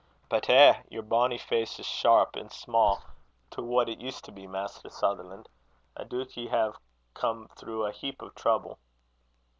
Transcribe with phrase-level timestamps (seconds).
[0.29, 0.81] "But eh!
[0.89, 2.95] yer bonnie face is sharp an' sma'
[3.51, 5.45] to what it used to be, Maister Sutherlan'.
[5.95, 6.71] I doot ye hae
[7.13, 8.79] come through a heap o' trouble."